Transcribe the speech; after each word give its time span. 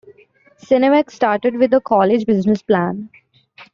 Cinemex 0.59 1.11
started 1.13 1.57
with 1.57 1.75
a 1.75 1.79
college 1.79 2.25
business 2.25 2.63
plan. 2.63 3.11